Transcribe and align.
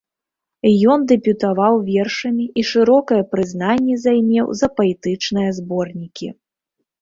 Ён 0.93 1.03
дэбютаваў 1.09 1.75
вершамі 1.89 2.45
і 2.61 2.63
шырокае 2.69 3.19
прызнанне 3.35 3.95
займеў 4.05 4.45
за 4.63 4.67
паэтычныя 4.81 5.49
зборнікі. 5.61 6.33